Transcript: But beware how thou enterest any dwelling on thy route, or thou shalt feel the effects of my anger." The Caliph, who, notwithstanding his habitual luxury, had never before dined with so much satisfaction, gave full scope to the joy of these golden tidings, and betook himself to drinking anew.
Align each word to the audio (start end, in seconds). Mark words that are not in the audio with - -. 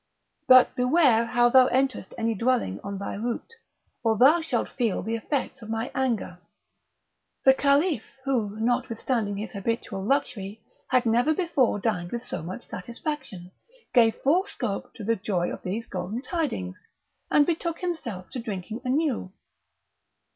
But 0.47 0.75
beware 0.75 1.25
how 1.25 1.49
thou 1.49 1.67
enterest 1.67 2.15
any 2.17 2.33
dwelling 2.33 2.79
on 2.83 2.97
thy 2.97 3.13
route, 3.13 3.53
or 4.03 4.17
thou 4.17 4.41
shalt 4.41 4.67
feel 4.67 5.03
the 5.03 5.13
effects 5.15 5.61
of 5.61 5.69
my 5.69 5.91
anger." 5.93 6.39
The 7.45 7.53
Caliph, 7.53 8.01
who, 8.25 8.59
notwithstanding 8.59 9.37
his 9.37 9.51
habitual 9.51 10.03
luxury, 10.03 10.59
had 10.87 11.05
never 11.05 11.35
before 11.35 11.77
dined 11.77 12.11
with 12.11 12.25
so 12.25 12.41
much 12.41 12.67
satisfaction, 12.67 13.51
gave 13.93 14.15
full 14.23 14.41
scope 14.43 14.91
to 14.95 15.03
the 15.03 15.15
joy 15.15 15.51
of 15.53 15.61
these 15.61 15.85
golden 15.85 16.23
tidings, 16.23 16.79
and 17.29 17.45
betook 17.45 17.81
himself 17.81 18.31
to 18.31 18.39
drinking 18.39 18.81
anew. 18.83 19.29